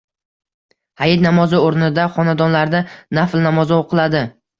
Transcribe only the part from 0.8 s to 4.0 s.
Hayit namozi oʻrnida xonadonlarda nafl namozi